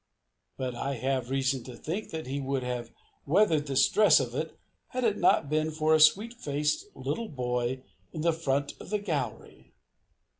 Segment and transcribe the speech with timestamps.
[0.57, 2.89] But I have reason to think that he would have
[3.27, 8.21] weathered the stress if it had not been for a sweet faced little boy in
[8.21, 9.73] the front of the gallery.